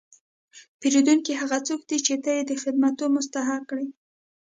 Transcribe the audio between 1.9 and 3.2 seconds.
چې ته یې د خدمتو